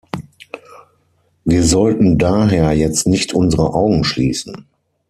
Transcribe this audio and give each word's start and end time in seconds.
Wir 1.45 1.63
sollten 1.63 2.17
daher 2.17 2.71
jetzt 2.73 3.05
nicht 3.05 3.33
unsere 3.35 3.75
Augen 3.75 4.03
schließen. 4.03 4.65